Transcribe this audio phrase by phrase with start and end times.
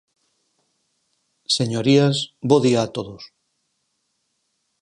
[1.57, 2.17] Señorías,
[2.49, 3.23] bo día a todos.